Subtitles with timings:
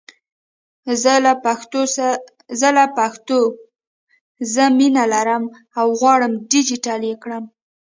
[2.59, 3.39] زه له پښتو
[4.53, 5.43] زه مینه لرم
[5.79, 7.43] او غواړم ډېجیټل یې کړم!